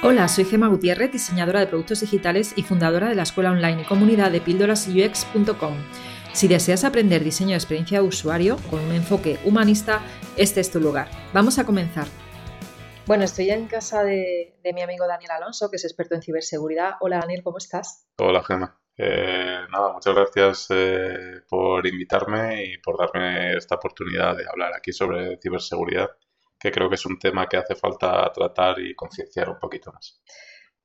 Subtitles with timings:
[0.00, 3.84] Hola, soy Gema Gutiérrez, diseñadora de productos digitales y fundadora de la escuela online y
[3.84, 5.74] comunidad de píldorasux.com.
[6.32, 10.00] Si deseas aprender diseño de experiencia de usuario con un enfoque humanista,
[10.36, 11.08] este es tu lugar.
[11.32, 12.06] Vamos a comenzar.
[13.06, 16.92] Bueno, estoy en casa de, mi amigo Daniel Alonso, que es experto en ciberseguridad.
[17.00, 18.06] Hola Daniel, ¿cómo estás?
[18.18, 18.80] Hola Gema.
[18.96, 24.92] Eh, nada, muchas gracias eh, por invitarme y por darme esta oportunidad de hablar aquí
[24.92, 26.08] sobre ciberseguridad
[26.58, 30.20] que creo que es un tema que hace falta tratar y concienciar un poquito más.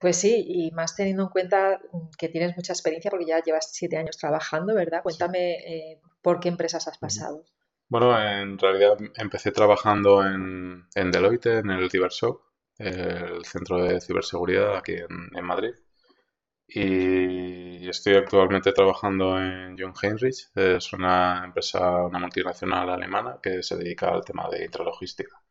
[0.04, 1.80] Pues sí, y más teniendo en cuenta
[2.18, 5.02] que tienes mucha experiencia porque ya llevas siete años trabajando, ¿verdad?
[5.02, 7.46] Cuéntame eh, por qué empresas has pasado.
[7.88, 12.42] Bueno, en realidad empecé trabajando en, Deloitte, en el CyberShop,
[12.80, 15.74] el centro de ciberseguridad aquí en, Madrid.
[16.68, 23.78] Y estoy actualmente trabajando en John Heinrich, es una empresa, una multinacional alemana que se
[23.78, 25.42] dedica al tema de intralogística.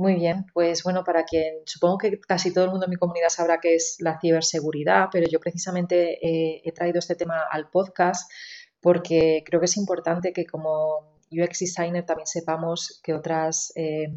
[0.00, 3.28] Muy bien, pues bueno, para quien supongo que casi todo el mundo en mi comunidad
[3.28, 8.32] sabrá qué es la ciberseguridad, pero yo precisamente eh, he traído este tema al podcast
[8.80, 14.08] porque creo que es importante que como UX designer también sepamos que otras, eh,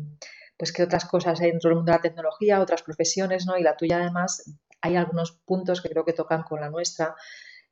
[0.55, 3.57] pues que otras cosas hay dentro del mundo de la tecnología, otras profesiones, ¿no?
[3.57, 7.13] Y la tuya además hay algunos puntos que creo que tocan con la nuestra.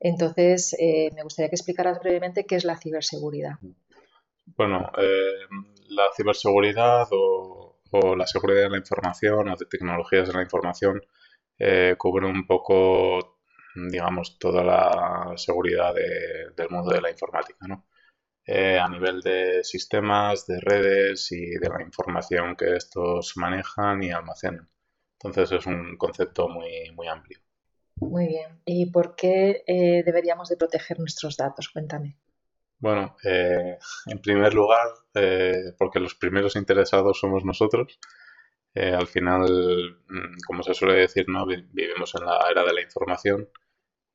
[0.02, 3.54] Entonces, eh, me gustaría que explicaras brevemente qué es la ciberseguridad.
[4.58, 4.92] Bueno,
[5.88, 11.02] la ciberseguridad o o la seguridad de la información o de tecnologías de la información
[11.58, 13.40] eh, cubre un poco,
[13.76, 17.86] digamos, toda la seguridad del mundo de la informática, ¿no?
[18.46, 24.12] Eh, a nivel de sistemas, de redes y de la información que estos manejan y
[24.12, 24.68] almacenan.
[25.14, 27.40] Entonces es un concepto muy, muy amplio.
[27.98, 28.60] Muy bien.
[28.66, 31.70] ¿Y por qué eh, deberíamos de proteger nuestros datos?
[31.70, 32.18] Cuéntame.
[32.82, 38.00] Bueno, eh, en primer lugar, eh, porque los primeros interesados somos nosotros.
[38.74, 41.46] Eh, al final, mm, como se suele decir, ¿no?
[41.46, 43.50] vivimos en la era de la información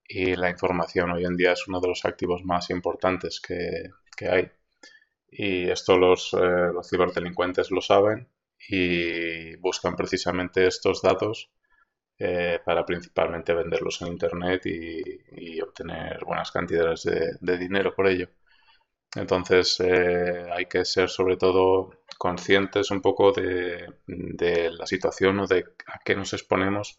[0.08, 3.90] y la información hoy en día es uno de los activos más importantes que,
[4.28, 4.50] hay.
[5.30, 8.28] Y esto los, los ciberdelincuentes lo saben
[8.68, 11.50] y buscan precisamente estos datos
[12.64, 17.02] para principalmente venderlos en Internet y, obtener buenas cantidades
[17.40, 18.28] de dinero por ello.
[19.16, 25.64] Entonces eh, hay que ser sobre todo conscientes un poco de, la situación o de
[25.86, 26.98] a qué nos exponemos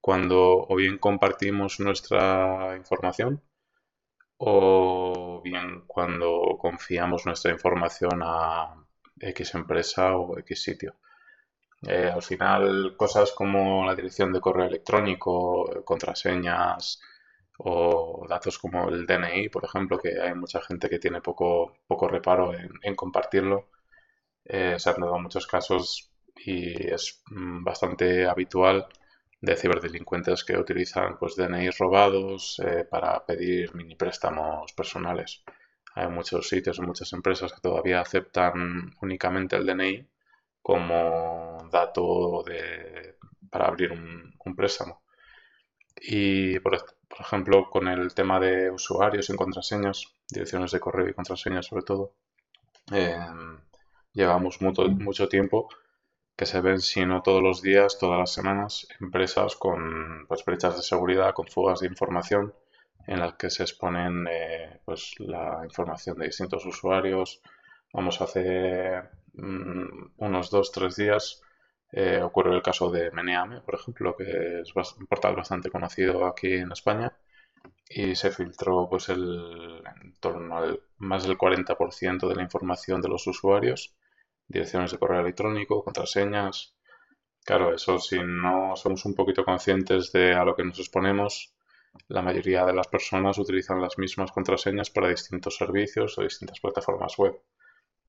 [0.00, 3.42] cuando o bien compartimos nuestra información
[4.38, 8.74] o bien cuando confiamos nuestra información a
[9.18, 10.94] X empresa o X sitio.
[11.82, 17.00] Eh, al final, cosas como la dirección de correo electrónico, contraseñas,
[17.58, 22.08] o datos como el DNI, por ejemplo, que hay mucha gente que tiene poco, poco
[22.08, 23.68] reparo en, compartirlo.
[24.44, 28.86] Eh, se han dado muchos casos y es mm, bastante habitual
[29.40, 35.42] de ciberdelincuentes que utilizan pues, DNI robados eh, para pedir mini préstamos personales.
[35.94, 40.06] Hay muchos sitios, muchas empresas que todavía aceptan únicamente el DNI
[40.62, 43.16] como dato de,
[43.50, 45.02] para abrir un, un préstamo.
[46.00, 46.74] Y por,
[47.16, 51.82] por ejemplo, con el tema de usuarios y contraseñas, direcciones de correo y contraseñas sobre
[51.82, 52.12] todo,
[52.92, 53.58] em,
[54.12, 55.68] llevamos mucho, mucho tiempo
[56.36, 60.76] que se ven, si no todos los días, todas las semanas, empresas con pues, brechas
[60.76, 62.54] de seguridad, con fugas de información
[63.06, 67.40] en las que se exponen eh, pues, la información de distintos usuarios.
[67.92, 69.02] Vamos, hace
[69.34, 71.42] mm, unos dos, tres días
[71.92, 76.52] eh, ocurrió el caso de Meneame, por ejemplo, que es un portal bastante conocido aquí
[76.54, 77.12] en España
[77.88, 83.08] y se filtró pues el, en torno al más del 40% de la información de
[83.08, 83.94] los usuarios,
[84.48, 86.76] direcciones de correo electrónico, contraseñas.
[87.44, 91.54] Claro, eso si no somos un poquito conscientes de a lo que nos exponemos,
[92.08, 97.16] la mayoría de las personas utilizan las mismas contraseñas para distintos servicios o distintas plataformas
[97.18, 97.40] web.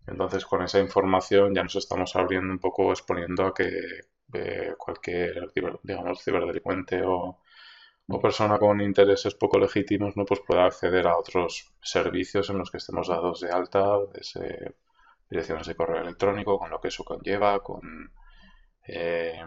[0.07, 3.69] Entonces, con esa información ya nos estamos abriendo un poco, exponiendo a que
[4.33, 5.51] eh, cualquier,
[5.83, 7.39] digamos, ciberdelincuente o,
[8.21, 12.77] persona con intereses poco legítimos no pues pueda acceder a otros servicios en los que
[12.77, 14.75] estemos dados de alta, desde
[15.29, 18.11] direcciones de correo electrónico, con lo que eso conlleva, con
[18.87, 19.43] eh,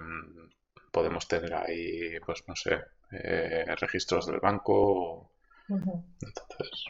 [0.93, 2.83] podemos tener ahí, pues no sé,
[3.13, 5.31] eh, registros del banco.
[5.69, 6.85] Entonces,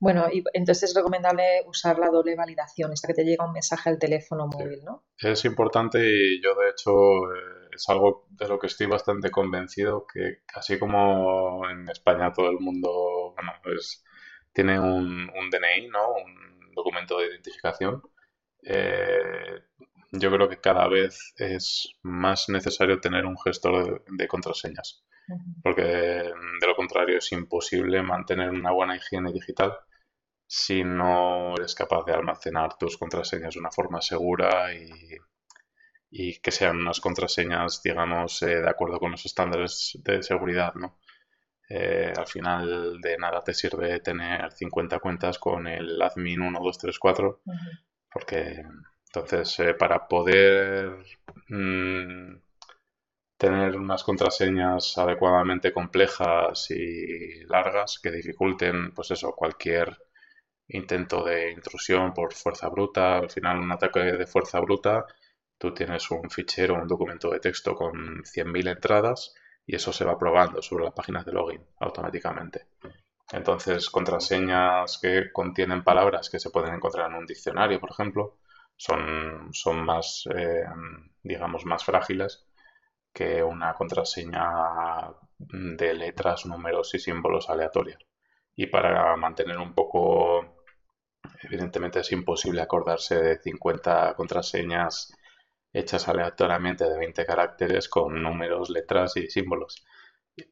[0.00, 3.90] bueno, y entonces es recomendable usar la doble validación, hasta que te llega un mensaje
[3.90, 5.04] al teléfono móvil, ¿no?
[5.18, 6.90] Es importante y yo de hecho
[7.34, 12.48] eh, es algo de lo que estoy bastante convencido que así como en España todo
[12.48, 14.02] el mundo, bueno, pues
[14.54, 16.14] tiene un, DNI, ¿no?
[16.14, 18.02] Un documento de identificación.
[18.62, 19.60] Eh,
[20.12, 25.04] yo creo que cada vez es más necesario tener un gestor de, contraseñas,
[25.62, 29.76] porque de lo contrario es imposible mantener una buena higiene digital
[30.52, 36.78] si no eres capaz de almacenar tus contraseñas de una forma segura y, que sean
[36.78, 40.98] unas contraseñas, digamos, eh, de acuerdo con los estándares de seguridad, ¿no?
[41.68, 46.78] Eh, al final de nada te sirve tener 50 cuentas con el admin 1, 2,
[46.78, 47.42] 3, 4,
[48.12, 48.64] porque
[49.06, 50.96] entonces eh, para poder
[51.48, 52.34] mm,
[53.36, 59.96] tener unas contraseñas adecuadamente complejas y largas que dificulten, pues eso, cualquier
[60.70, 65.06] intento de intrusión por fuerza bruta, al final un ataque de fuerza bruta,
[65.58, 69.34] tú tienes un fichero, un documento de texto con 100.000 entradas
[69.66, 72.66] y eso se va probando sobre las páginas de login automáticamente.
[73.32, 78.38] Entonces, contraseñas que contienen palabras que se pueden encontrar en un diccionario, por ejemplo,
[78.76, 80.64] son, son más, eh,
[81.22, 82.46] digamos, más frágiles
[83.12, 88.04] que una contraseña de letras, números y símbolos aleatorios.
[88.56, 90.49] Y para mantener un poco
[91.42, 95.12] Evidentemente es imposible acordarse de 50 contraseñas
[95.72, 99.84] hechas aleatoriamente de 20 caracteres con números, letras y símbolos.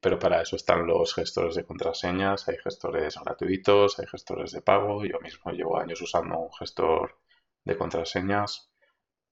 [0.00, 5.04] Pero para eso están los gestores de contraseñas, hay gestores gratuitos, hay gestores de pago.
[5.04, 7.18] Yo mismo llevo años usando un gestor
[7.64, 8.70] de contraseñas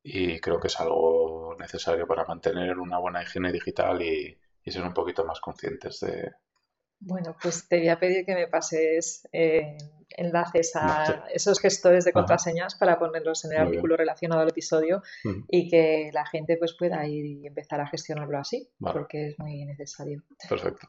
[0.03, 4.95] y creo que es algo necesario para mantener una buena higiene digital y, ser un
[4.95, 6.33] poquito más conscientes de...
[6.99, 9.77] Bueno, pues te voy a pedir que me pases eh,
[10.11, 15.03] enlaces a esos gestores de contraseñas para ponerlos en el artículo relacionado al episodio
[15.49, 19.65] y que la gente pues pueda ir y empezar a gestionarlo así, porque es muy
[19.65, 20.23] necesario.
[20.49, 20.89] Perfecto.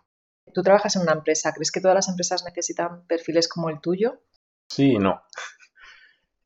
[0.54, 4.22] Tú trabajas en una empresa, ¿crees que todas las empresas necesitan perfiles como el tuyo?
[4.70, 5.22] Sí y no.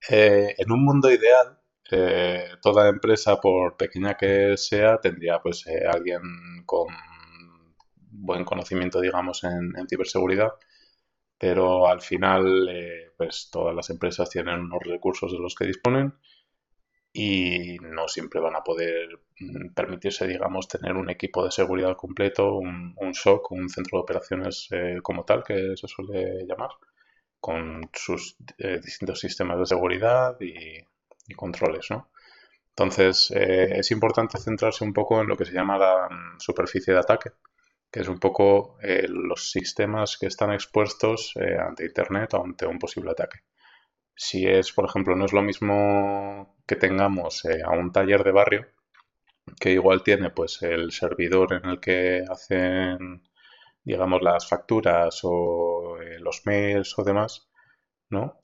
[0.09, 1.61] Eh, en un mundo ideal,
[1.91, 6.21] eh, toda empresa, por pequeña que sea, tendría pues eh, alguien
[6.65, 6.87] con
[8.21, 10.53] buen conocimiento, digamos, en ciberseguridad
[11.41, 16.13] pero al final eh, pues todas las empresas tienen unos recursos de los que disponen
[17.11, 19.07] y no siempre van a poder
[19.39, 24.67] mm, permitirse, digamos, tener un equipo de seguridad completo, un, SOC, un centro de operaciones
[24.69, 26.69] eh, como tal, que se suele llamar,
[27.39, 30.85] con sus eh, distintos sistemas de seguridad y,
[31.35, 32.11] controles, ¿no?
[32.69, 36.99] Entonces, es importante centrarse un poco en lo que se llama la mm, superficie de
[36.99, 37.31] ataque,
[37.91, 42.65] que es un poco eh, los sistemas que están expuestos eh, ante Internet o ante
[42.65, 43.39] un posible ataque.
[44.15, 48.31] Si es, por ejemplo, no es lo mismo que tengamos eh, a un taller de
[48.31, 48.67] barrio,
[49.59, 53.23] que igual tiene pues el servidor en el que hacen,
[53.83, 57.49] digamos, las facturas o los mails o demás,
[58.09, 58.39] ¿no?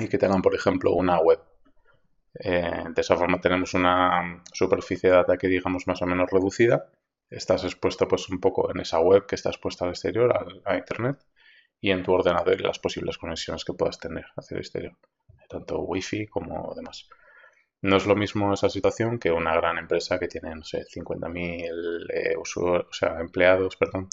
[0.00, 1.40] y que tengan, por ejemplo, una web.
[2.34, 6.90] de esa forma tenemos una superficie de ataque, digamos, más o menos reducida
[7.30, 11.18] estás expuesto pues un poco en esa web que está expuesta al exterior, a, Internet,
[11.80, 14.96] y en tu ordenador y las posibles conexiones que puedas tener hacia el exterior,
[15.48, 17.08] tanto Wi-Fi como demás.
[17.80, 22.06] No es lo mismo esa situación que una gran empresa que tiene, no sé, 50.000
[22.12, 24.08] eh, empleados, perdón,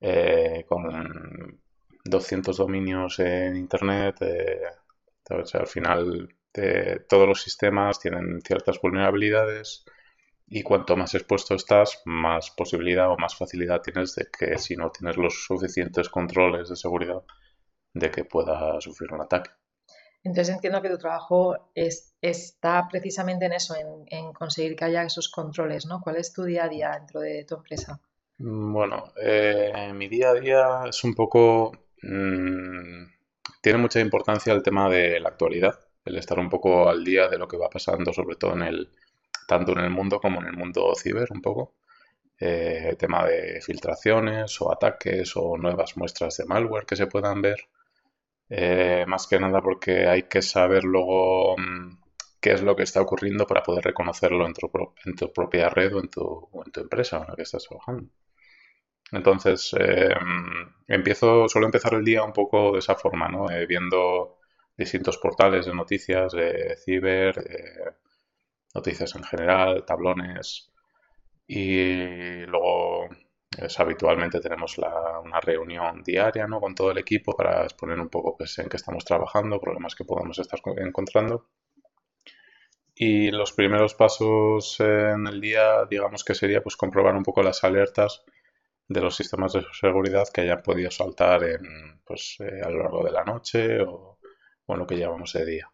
[0.00, 1.60] eh, con
[2.04, 4.16] 200 dominios en Internet.
[4.22, 4.60] Eh,
[5.30, 6.28] al final,
[7.08, 9.84] todos los sistemas tienen ciertas vulnerabilidades
[10.54, 14.90] y cuanto más expuesto estás, más posibilidad o más facilidad tienes de que si no
[14.90, 17.22] tienes los suficientes controles de seguridad,
[17.94, 19.50] de que pueda sufrir un ataque.
[20.22, 23.74] Entonces entiendo que tu trabajo es, está precisamente en eso,
[24.06, 26.02] en, conseguir que haya esos controles, ¿no?
[26.02, 27.98] ¿Cuál es tu día a día dentro de tu empresa?
[28.36, 31.72] Mm, bueno, eh, mi día a día es un poco...
[32.02, 33.06] Mm,
[33.62, 37.38] tiene mucha importancia el tema de la actualidad, el estar un poco al día de
[37.38, 38.92] lo que va pasando, sobre todo en el,
[39.46, 41.74] tanto en el mundo como en el mundo ciber un poco.
[42.44, 47.68] Eh, tema de filtraciones o ataques o nuevas muestras de malware que se puedan ver.
[48.48, 51.98] Eh, más que nada porque hay que saber luego mm,
[52.40, 54.70] qué es lo que está ocurriendo para poder reconocerlo en tu,
[55.04, 58.10] en tu propia red o en tu, en tu, empresa en la que estás trabajando.
[59.12, 60.14] Entonces, eh,
[60.88, 63.46] empiezo, suelo empezar el día un poco de esa forma, ¿no?
[63.68, 64.38] viendo
[64.76, 67.34] distintos portales de noticias de ciber,
[68.74, 70.72] noticias en general, tablones
[71.46, 73.08] y luego
[73.58, 76.60] es, habitualmente tenemos una reunión diaria ¿no?
[76.60, 80.04] con todo el equipo para exponer un poco pues, en qué estamos trabajando, problemas que
[80.04, 81.48] podemos estar encontrando.
[82.94, 87.64] Y los primeros pasos en el día, digamos que sería pues comprobar un poco las
[87.64, 88.22] alertas
[88.86, 91.40] de los sistemas de seguridad que hayan podido saltar
[92.04, 94.18] pues, eh, a lo largo de la noche o,
[94.68, 95.70] lo que llamamos de día.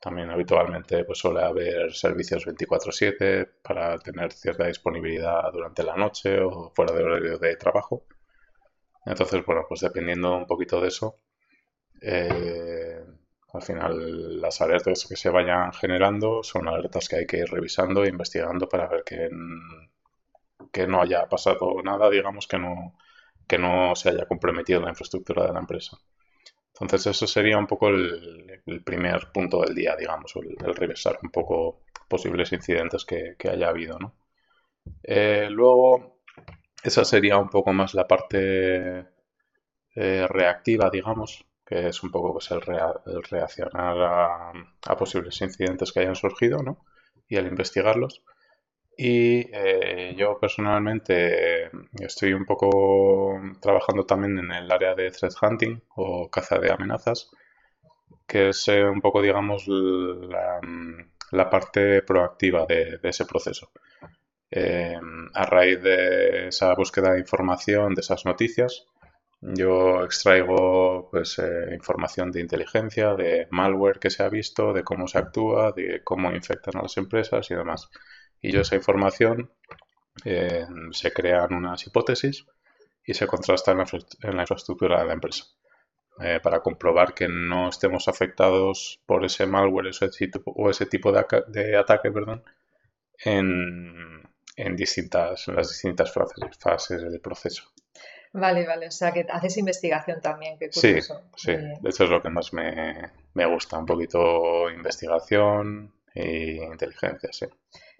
[0.00, 6.72] También habitualmente pues, suele haber servicios 24/7 para tener cierta disponibilidad durante la noche o
[6.74, 8.04] fuera de horario de trabajo.
[9.04, 11.16] Entonces, bueno, pues dependiendo un poquito de eso,
[12.02, 13.04] eh,
[13.54, 18.04] al final las alertas que se vayan generando son alertas que hay que ir revisando
[18.04, 19.30] e investigando para ver que,
[20.72, 22.96] que no haya pasado nada, digamos, que no,
[23.46, 25.98] que no se haya comprometido la infraestructura de la empresa.
[26.80, 31.80] Entonces eso sería un poco el, primer punto del día, digamos, el, revisar un poco
[32.08, 34.14] posibles incidentes que, haya habido, ¿no?
[35.02, 36.20] Eh, luego,
[36.82, 39.06] esa sería un poco más la parte
[39.94, 44.52] eh, reactiva, digamos, que es un poco pues, el, reaccionar a,
[44.86, 46.84] a, posibles incidentes que hayan surgido, ¿no?
[47.28, 48.22] Y al investigarlos.
[49.00, 55.80] Y eh, yo personalmente estoy un poco trabajando también en el área de threat hunting
[55.94, 57.30] o caza de amenazas,
[58.26, 63.70] que es eh, un poco, digamos, la, parte proactiva de, ese proceso.
[64.50, 64.98] Eh,
[65.34, 68.86] a raíz de esa búsqueda de información, de esas noticias,
[69.40, 71.40] yo extraigo pues,
[71.72, 76.32] información de inteligencia, de malware que se ha visto, de cómo se actúa, de cómo
[76.32, 77.88] infectan a las empresas y demás
[78.40, 79.50] y yo esa información
[80.24, 82.46] eh, se crean unas hipótesis
[83.04, 83.78] y se contrasta en
[84.36, 85.44] la, infraestructura de la empresa
[86.20, 89.86] eh, para comprobar que no estemos afectados por ese malware
[90.44, 92.42] o ese tipo de, de ataque perdón,
[93.24, 94.22] en,
[94.56, 97.64] en, distintas, en las distintas fases, fases del proceso.
[98.32, 101.00] Vale, vale, o sea que haces investigación también, qué Sí,
[101.34, 107.30] sí, de hecho es lo que más me, me gusta, un poquito investigación e inteligencia,
[107.32, 107.46] sí.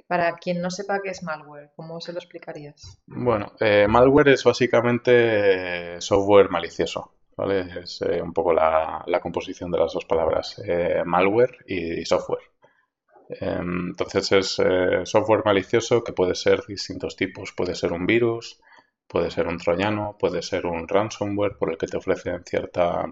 [0.08, 2.98] Para quien no sepa qué es malware, ¿cómo se lo explicarías?
[3.06, 7.82] Bueno, eh, malware es básicamente eh, software malicioso, ¿vale?
[7.82, 10.62] Es eh, un poco la, composición de las dos palabras,
[11.04, 12.40] malware y, software.
[13.28, 18.62] Em, entonces es software malicioso que puede ser distintos tipos, puede ser un virus,
[19.06, 23.04] puede ser un troyano, puede ser un ransomware por el que te ofrecen cierta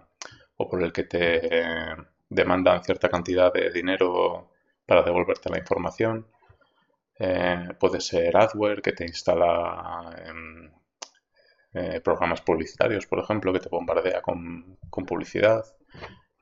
[0.57, 1.95] o por el que te
[2.31, 4.51] demandan cierta cantidad de dinero
[4.87, 6.27] para devolverte la información.
[7.19, 10.15] Eh, puede ser adware que te instala
[11.73, 15.65] eh, programas publicitarios, por ejemplo, que te bombardea con, publicidad.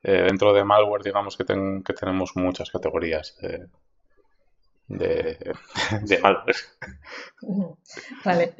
[0.03, 3.67] Eh, dentro de malware, digamos que, que tenemos muchas categorías de,
[6.03, 6.55] de, malware.
[8.25, 8.53] Vale.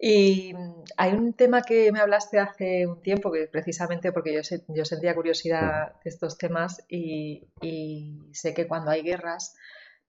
[0.00, 0.54] Y
[0.96, 5.14] hay un tema que me hablaste hace un tiempo, que precisamente porque yo, yo sentía
[5.14, 9.56] curiosidad de estos temas y, y sé que cuando hay guerras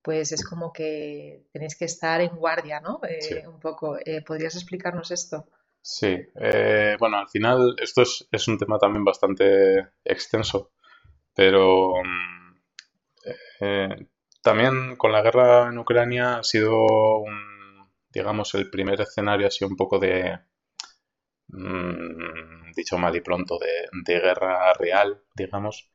[0.03, 2.99] pues es como que tenéis que estar en guardia, ¿no?
[3.07, 3.97] Eh, un poco.
[4.05, 5.47] Eh, ¿Podrías explicarnos esto?
[5.81, 10.71] Sí, eh, bueno, al final esto es, un tema también bastante extenso,
[11.33, 14.03] pero mm,
[14.41, 19.77] también con la guerra en Ucrania ha sido, un, digamos, el primer escenario así un
[19.77, 20.37] poco de,
[21.47, 25.89] mm, dicho mal y pronto, de, de guerra real, digamos,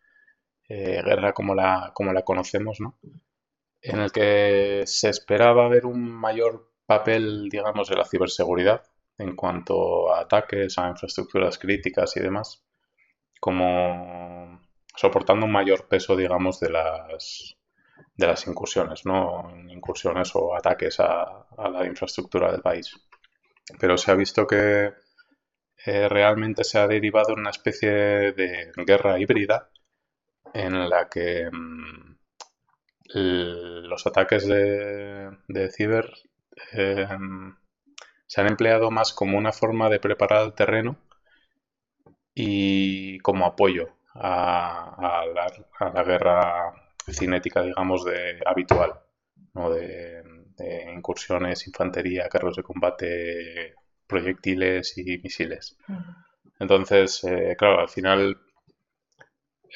[0.66, 2.98] guerra como la, como la conocemos, ¿no?
[3.82, 8.82] En el que se esperaba ver un mayor papel, digamos, de la ciberseguridad
[9.18, 12.64] en cuanto a ataques a infraestructuras críticas y demás,
[13.40, 14.60] como
[14.96, 17.56] soportando un mayor peso, digamos, de las
[18.16, 19.48] de las incursiones, ¿no?
[19.68, 22.92] Incursiones o ataques a, la infraestructura del país.
[23.78, 24.92] Pero se ha visto que
[25.86, 27.90] eh, realmente se ha derivado en una especie
[28.32, 29.70] de guerra híbrida
[30.52, 32.07] en la que mm,
[33.14, 36.12] los ataques de, ciber
[36.72, 37.56] em,
[38.26, 40.98] se han empleado más como una forma de preparar el terreno
[42.34, 46.72] y como apoyo a, la, guerra
[47.10, 49.00] cinética, digamos, de habitual,
[49.54, 49.70] ¿no?
[49.70, 50.22] de,
[50.94, 53.74] incursiones, infantería, carros de combate,
[54.06, 55.76] proyectiles y misiles.
[56.58, 58.36] Entonces, eh, claro, al final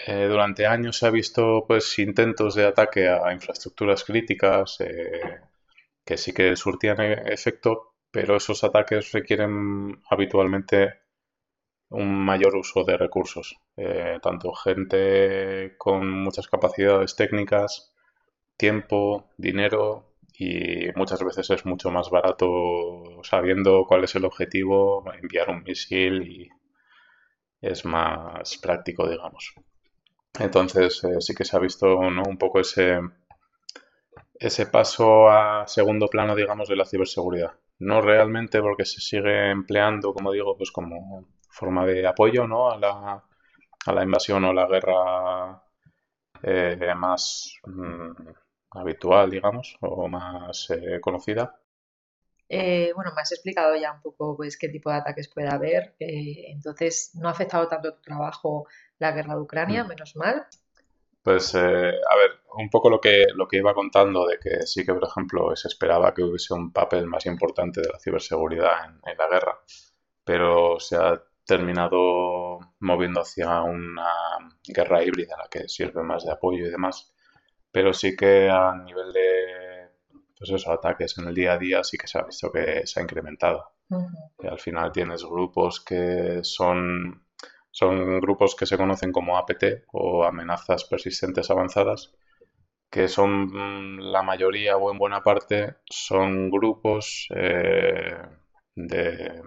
[0.06, 5.40] eh, durante años se ha visto pues intentos de ataque a infraestructuras críticas eh,
[6.04, 11.00] que sí que surtían e-, efecto, pero esos ataques requieren habitualmente
[11.90, 17.94] un mayor uso de recursos, eh, tanto gente con muchas capacidades técnicas,
[18.56, 25.50] tiempo, dinero y muchas veces es mucho más barato sabiendo cuál es el objetivo enviar
[25.50, 26.50] un misil y
[27.61, 29.54] es más práctico, digamos.
[30.39, 33.01] Entonces eh, sí que se ha visto un poco ese,
[34.35, 37.53] ese paso a segundo plano, digamos, de la ciberseguridad.
[37.79, 42.71] No realmente porque se sigue empleando, como digo, pues como forma de apoyo ¿no?
[42.71, 43.25] a, la,
[43.87, 45.62] a la invasión o la guerra
[46.43, 48.11] eh, más mm,
[48.71, 51.57] habitual, digamos, o más eh, conocida.
[52.49, 55.95] Eh, bueno, me has explicado ya un poco pues, qué tipo de ataques puede haber.
[55.99, 58.67] entonces, no ha afectado tanto tu trabajo
[59.02, 59.88] la guerra de Ucrania, mm.
[59.88, 60.47] menos mal.
[61.23, 64.92] Pues, a ver, un poco lo que, lo que iba contando de que sí que,
[64.92, 69.28] por ejemplo, se esperaba que hubiese un papel más importante de la ciberseguridad en la
[69.28, 69.59] guerra,
[70.25, 74.09] pero se ha terminado moviendo hacia una
[74.66, 77.12] guerra híbrida, la que sirve más de apoyo y demás.
[77.71, 79.62] Pero sí que a nivel de
[80.42, 82.99] pues eso, ataques en el día a día sí que se ha visto que se
[82.99, 83.75] ha incrementado.
[84.40, 87.22] y al final tienes grupos que son,
[87.73, 92.14] son grupos que se conocen como APT o amenazas persistentes avanzadas,
[92.91, 98.17] que son la mayoría o en buena parte son grupos eh,
[98.76, 99.43] de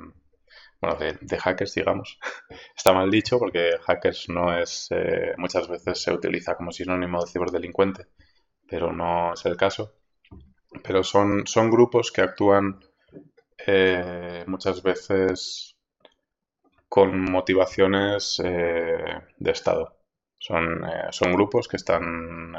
[0.82, 2.20] bueno, de, hackers, digamos.
[2.76, 7.32] Está mal dicho porque hackers no es, eh, muchas veces se utiliza como sinónimo de
[7.32, 8.08] ciberdelincuente,
[8.68, 9.94] pero no es el caso.
[10.84, 12.80] Pero son, son grupos que actúan
[13.66, 15.75] eh, muchas veces
[16.88, 19.98] con motivaciones eh, de Estado.
[20.38, 22.54] Son, son grupos que están,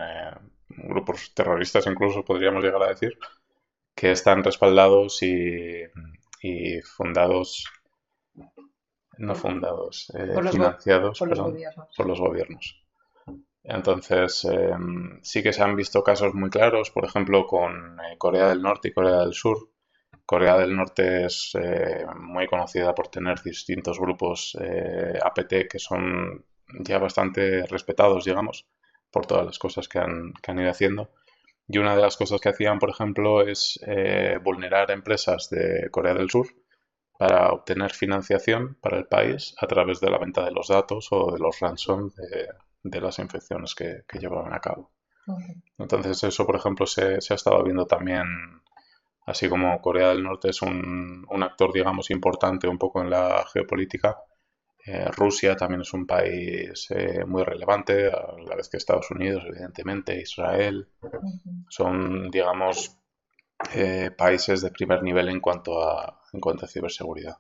[0.68, 3.16] grupos terroristas incluso podríamos llegar a decir,
[3.95, 5.85] que están respaldados y,
[6.42, 7.64] y fundados
[9.18, 11.28] no fundados, eh, financiados por,
[12.06, 12.83] los gobiernos.
[13.62, 18.49] Entonces, em, sí que se han visto casos muy claros, por ejemplo, con eh, Corea
[18.49, 19.71] del Norte y Corea del Sur.
[20.26, 24.59] Corea del Norte es eh, muy conocida por tener distintos grupos
[25.23, 26.45] APT que son
[26.80, 28.66] ya bastante respetados, digamos,
[29.11, 31.11] por todas las cosas que han, que han ido haciendo.
[31.68, 33.80] Y una de las cosas que hacían, por ejemplo, es
[34.42, 36.49] vulnerar empresas de Corea del Sur
[37.18, 41.33] para obtener financiación para el país a través de la venta de los datos o
[41.33, 42.11] de los ransom
[42.83, 44.92] de, las infecciones que, llevaban a cabo.
[45.78, 48.25] Entonces eso, por ejemplo, se, ha estado viendo también,
[49.26, 54.17] así como Corea del Norte es un, actor, digamos, importante un poco en la geopolítica,
[54.86, 59.43] eh, Rusia también es un país eh, muy relevante, a la vez que Estados Unidos,
[59.49, 60.89] evidentemente, Israel.
[61.69, 62.97] Son, digamos,
[63.75, 67.39] eh, países de primer nivel en cuanto a, en cuanto a ciberseguridad.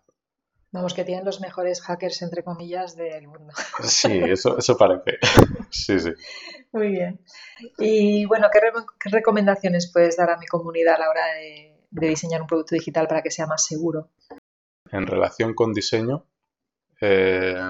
[0.72, 3.52] Vamos, que tienen los mejores hackers, entre comillas, del mundo.
[3.82, 5.18] Sí, eso, eso parece.
[5.70, 6.10] Sí, sí.
[6.72, 7.20] Muy bien.
[7.78, 8.60] Y bueno, ¿qué,
[9.10, 13.22] recomendaciones puedes dar a mi comunidad a la hora de, diseñar un producto digital para
[13.22, 14.10] que sea más seguro?
[14.90, 16.26] En relación con diseño,
[17.00, 17.60] eh,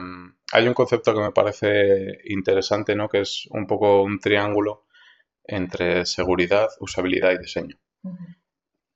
[0.53, 3.09] hay un concepto que me parece interesante, ¿no?
[3.09, 4.87] Que es un poco un triángulo
[5.45, 7.77] entre seguridad, usabilidad y diseño.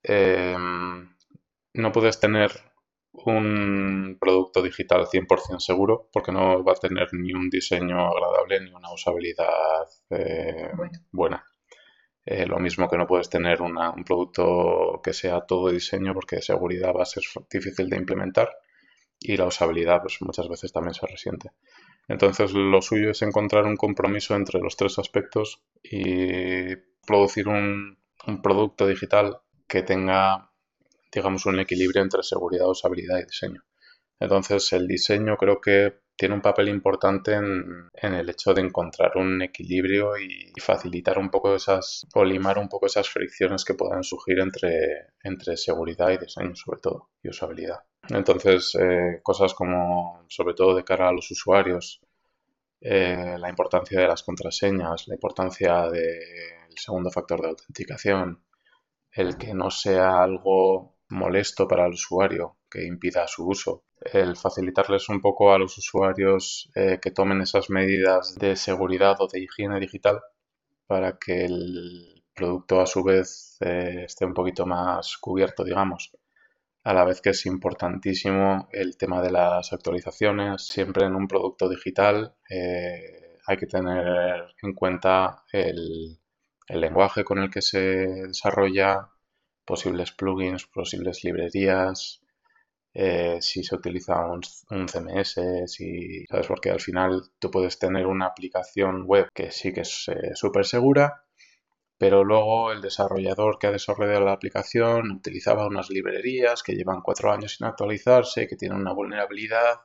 [0.02, 1.14] Em,
[1.74, 2.50] no puedes tener
[3.12, 8.72] un producto digital 100% seguro porque no va a tener ni un diseño agradable ni
[8.72, 10.70] una usabilidad eh,
[11.10, 11.44] buena.
[12.26, 16.94] Eh, lo mismo que no puedes tener un producto que sea todo diseño porque seguridad
[16.94, 18.50] va a ser difícil de implementar
[19.18, 21.50] y la usabilidad pues muchas veces también se resiente.
[22.08, 28.42] Entonces lo suyo es encontrar un compromiso entre los tres aspectos y producir un, un
[28.42, 30.50] producto digital que tenga,
[31.12, 33.62] digamos, un equilibrio entre seguridad, usabilidad y diseño.
[34.20, 39.40] Entonces, el diseño creo que tiene un papel importante en, el hecho de encontrar un
[39.40, 44.38] equilibrio y, facilitar un poco esas, o limar un poco esas fricciones que puedan surgir
[44.40, 47.80] entre, entre seguridad y diseño, sobre todo, y usabilidad.
[48.10, 52.02] Entonces, eh, cosas como, sobre todo de cara a los usuarios,
[52.82, 56.18] eh, la importancia de las contraseñas, la importancia de
[56.68, 58.44] el segundo factor de autenticación,
[59.12, 65.08] el que no sea algo molesto para el usuario que impida su uso, el facilitarles
[65.08, 69.78] un poco a los usuarios eh, que tomen esas medidas de seguridad o de higiene
[69.80, 70.20] digital
[70.86, 76.12] para que el producto a su vez eh, esté un poquito más cubierto, digamos.
[76.84, 80.66] A la vez que es importantísimo el tema de las actualizaciones.
[80.66, 86.18] Siempre en un producto digital eh, hay que tener en cuenta el,
[86.68, 89.10] el lenguaje con el que se desarrolla,
[89.70, 92.20] posibles plugins, posibles librerías,
[92.92, 94.42] eh, si se utiliza un,
[94.88, 96.48] CMS, si, ¿sabes?
[96.48, 100.64] Porque al final tú puedes tener una aplicación web que sí que es eh, súper
[100.66, 101.24] segura,
[101.98, 107.30] pero luego el desarrollador que ha desarrollado la aplicación utilizaba unas librerías que llevan cuatro
[107.32, 109.80] años sin actualizarse, que tienen una vulnerabilidad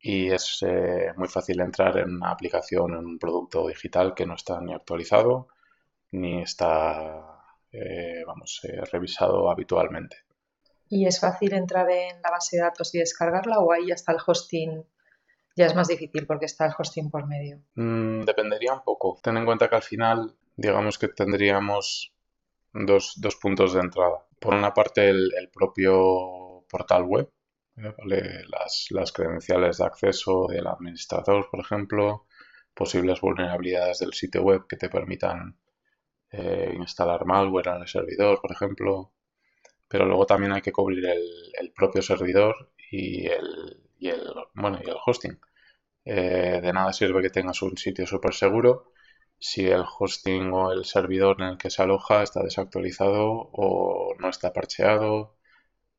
[0.00, 4.34] y es eh, muy fácil entrar en una aplicación, en un producto digital que no
[4.34, 5.48] está ni actualizado
[6.12, 7.37] ni está,
[7.80, 10.16] eh, vamos, eh, revisado habitualmente.
[10.88, 14.12] ¿Y es fácil entrar en la base de datos y descargarla o ahí ya está
[14.12, 14.84] el hosting
[15.58, 17.60] ya es más difícil porque está el hosting por medio.
[17.74, 19.18] Mm, dependería un poco.
[19.20, 22.14] Ten en cuenta que al final, digamos que tendríamos
[22.72, 24.24] dos, dos puntos de entrada.
[24.38, 27.28] Por una parte, el, propio portal web,
[27.76, 27.92] ¿eh?
[28.48, 32.26] las, las credenciales de acceso del administrador, por ejemplo,
[32.72, 35.58] posibles vulnerabilidades del sitio web que te permitan
[36.30, 39.12] eh, instalar malware en el servidor, por ejemplo.
[39.88, 44.22] Pero luego también hay que cubrir el, propio servidor y el, y el,
[44.54, 45.38] bueno, y el hosting.
[46.04, 48.92] Eh, de nada sirve que tengas un sitio súper seguro
[49.38, 54.28] si el hosting o el servidor en el que se aloja está desactualizado o no
[54.28, 55.36] está parcheado,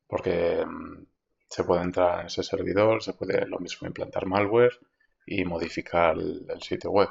[0.08, 1.06] porque mm,
[1.48, 4.78] se puede entrar en ese servidor, se puede lo mismo implantar malware
[5.26, 7.08] y modificar el, sitio web.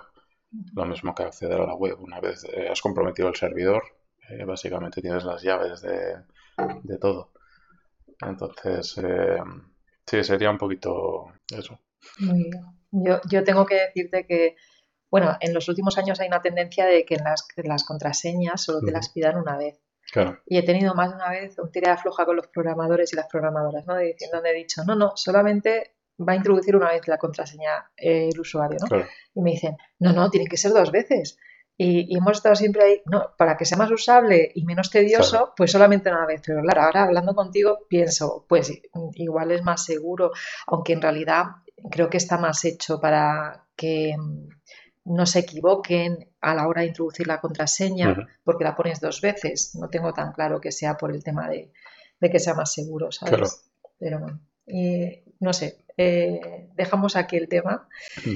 [0.74, 2.00] Lo mismo que acceder a la web.
[2.00, 3.84] Una vez eh, has comprometido el servidor,
[4.30, 6.16] eh, básicamente tienes las llaves de,
[6.84, 7.32] de todo.
[8.22, 9.42] Entonces, eh,
[10.06, 11.80] sí, sería un poquito eso.
[12.20, 12.64] Muy bien.
[12.92, 14.56] Yo, yo tengo que decirte que,
[15.12, 18.82] bueno, en los últimos años hay una tendencia de que en las, las contraseñas solo
[18.82, 19.80] te las pidan una vez.
[20.12, 20.40] Claro.
[20.48, 23.28] Y he tenido más de una vez un tirada floja con los programadores y las
[23.28, 23.96] programadoras, ¿no?
[23.96, 28.30] Diciendo, donde he dicho, no, no, solamente va a introducir una vez la contraseña eh,
[28.32, 28.98] el usuario, ¿no?
[29.34, 31.38] Y me dicen, no, no, tiene que ser dos veces.
[31.82, 35.72] Y, hemos estado siempre ahí, no, para que sea más usable y menos tedioso, pues
[35.72, 36.42] solamente una vez.
[36.46, 38.70] Pero claro, ahora hablando contigo pienso, pues
[39.14, 40.32] igual es más seguro,
[40.68, 41.46] aunque en realidad
[41.90, 44.50] creo que está más hecho para que mm,
[45.06, 49.74] no se equivoquen a la hora de introducir la contraseña, porque la pones dos veces.
[49.76, 51.72] No tengo tan claro que sea por el tema de,
[52.20, 53.72] que sea más seguro, ¿sabes?
[53.98, 54.42] Pero bueno,
[55.40, 57.88] no sé, eh, dejamos aquí el tema.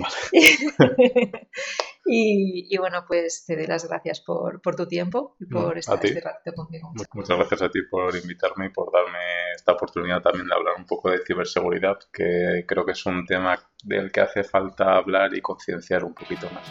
[2.06, 6.54] y, bueno, pues te doy las gracias por, tu tiempo y por estar este rato
[6.54, 6.92] conmigo.
[7.14, 10.86] Muchas gracias a ti por invitarme y por darme esta oportunidad también de hablar un
[10.86, 15.42] poco de ciberseguridad, que creo que es un tema del que hace falta hablar y
[15.42, 16.70] concienciar un poquito más.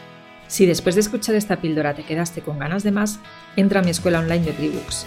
[0.49, 3.19] Si después de escuchar esta píldora te quedaste con ganas de más,
[3.57, 5.07] entra a mi escuela online de Tribooks,